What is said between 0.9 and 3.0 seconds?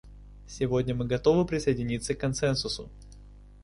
мы готовы присоединиться к консенсусу.